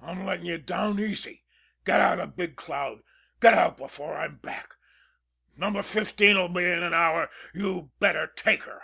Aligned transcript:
I'm 0.00 0.24
lettin' 0.24 0.46
you 0.46 0.56
down 0.56 0.98
easy. 0.98 1.44
Get 1.84 2.00
out 2.00 2.18
of 2.18 2.34
Big 2.34 2.56
Cloud! 2.56 3.02
Get 3.42 3.52
out 3.52 3.76
before 3.76 4.16
I'm 4.16 4.36
back. 4.36 4.70
Number 5.54 5.82
Fifteen 5.82 6.38
'll 6.38 6.48
be 6.48 6.64
in 6.64 6.78
in 6.78 6.82
an 6.82 6.94
hour 6.94 7.28
you'd 7.52 7.90
better 7.98 8.26
take 8.26 8.62
her." 8.62 8.80